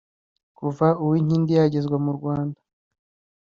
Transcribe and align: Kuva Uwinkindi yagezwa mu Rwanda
Kuva 0.57 0.87
Uwinkindi 1.03 1.51
yagezwa 1.59 1.97
mu 2.05 2.11
Rwanda 2.17 2.59